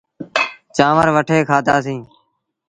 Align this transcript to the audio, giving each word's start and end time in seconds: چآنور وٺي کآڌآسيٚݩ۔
چآنور 0.75 1.07
وٺي 1.15 1.37
کآڌآسيٚݩ۔ 1.49 2.05